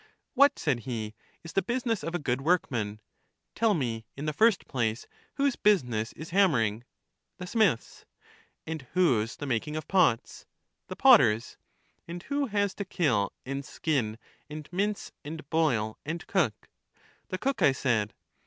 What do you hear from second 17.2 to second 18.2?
The cook, I said.